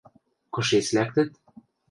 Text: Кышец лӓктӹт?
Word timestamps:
Кышец 0.53 0.87
лӓктӹт? 0.95 1.29